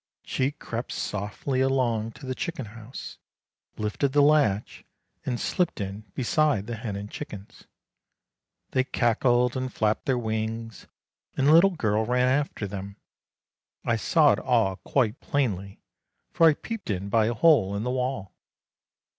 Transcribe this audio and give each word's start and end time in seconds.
She 0.23 0.49
crept 0.49 0.91
softly 0.93 1.61
along 1.61 2.13
to 2.13 2.25
the 2.25 2.33
chicken 2.33 2.65
house, 2.65 3.19
lifted 3.77 4.13
the 4.13 4.23
latch 4.23 4.83
and 5.27 5.39
slipped 5.39 5.79
in 5.79 6.05
beside 6.15 6.65
the 6.65 6.75
hen 6.77 6.95
and 6.95 7.07
chickens. 7.07 7.65
They 8.71 8.83
cackled 8.83 9.55
and 9.55 9.71
flapped 9.71 10.07
their 10.07 10.17
wings 10.17 10.87
and 11.37 11.45
the 11.45 11.53
little 11.53 11.75
girl 11.75 12.03
ran 12.03 12.27
after 12.29 12.65
them. 12.65 12.95
I 13.85 13.95
saw 13.95 14.31
it 14.31 14.39
all 14.39 14.77
quite 14.77 15.19
plainly, 15.21 15.83
for 16.31 16.47
I 16.47 16.55
peeped 16.55 16.89
in 16.89 17.07
by 17.09 17.27
a 17.27 17.35
hole 17.35 17.75
in 17.75 17.83
the 17.83 17.91
wall. 17.91 18.33